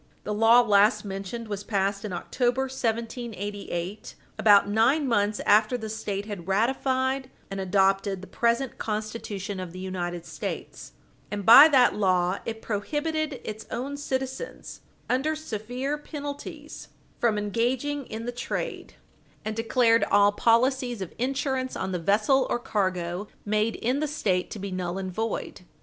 [0.23, 6.25] The law last mentioned was passed in October, 1788, about nine months after the State
[6.25, 10.93] had ratified and adopted the present Constitution of the United States,
[11.29, 16.87] and, by that law, it prohibited its own citizens, under severe penalties,
[17.19, 18.95] from engaging in the trade,
[19.45, 24.49] and declared all policies of insurance on the vessel or cargo made in the State
[24.49, 25.61] to be null and void.